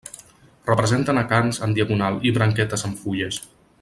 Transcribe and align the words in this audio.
Representen 0.69 1.21
acants 1.23 1.61
en 1.67 1.75
diagonal 1.79 2.19
i 2.31 2.33
branquetes 2.39 2.87
amb 2.89 3.03
fulles. 3.05 3.41